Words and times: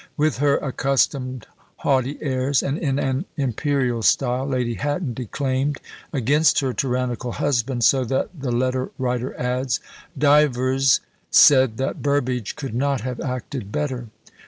With 0.17 0.37
her 0.39 0.57
accustomed 0.57 1.45
haughty 1.75 2.17
airs, 2.21 2.63
and 2.63 2.75
in 2.75 2.97
an 2.97 3.25
imperial 3.37 4.01
style, 4.01 4.47
Lady 4.47 4.73
Hatton 4.73 5.13
declaimed 5.13 5.77
against 6.11 6.59
her 6.61 6.73
tyrannical 6.73 7.33
husband, 7.33 7.83
so 7.83 8.03
that 8.05 8.29
the 8.39 8.51
letter 8.51 8.89
writer 8.97 9.39
adds, 9.39 9.79
"divers 10.17 11.01
said 11.29 11.77
that 11.77 12.01
Burbage 12.01 12.55
could 12.55 12.73
not 12.73 13.01
have 13.01 13.19
acted 13.21 13.71
better." 13.71 14.07